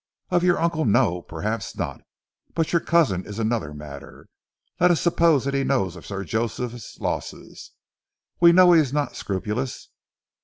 "Of 0.31 0.43
your 0.43 0.59
uncle. 0.59 0.83
No! 0.83 1.21
Perhaps 1.21 1.77
not! 1.77 2.01
But 2.55 2.73
your 2.73 2.79
cousin 2.79 3.23
is 3.23 3.37
another 3.37 3.71
matter. 3.71 4.29
Let 4.79 4.89
us 4.89 4.99
suppose 4.99 5.45
that 5.45 5.53
he 5.53 5.63
knows 5.63 5.95
of 5.95 6.07
Sir 6.07 6.23
Joseph's 6.23 6.97
losses. 6.99 7.69
We 8.39 8.51
know 8.51 8.71
he 8.73 8.81
is 8.81 8.91
not 8.91 9.15
scrupulous. 9.15 9.89